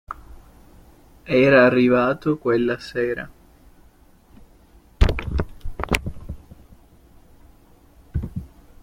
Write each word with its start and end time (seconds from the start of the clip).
Era 1.35 1.63
arrivato 1.67 2.39
quella 2.39 2.79
sera. 2.79 3.29